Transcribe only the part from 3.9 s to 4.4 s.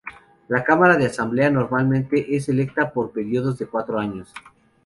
años.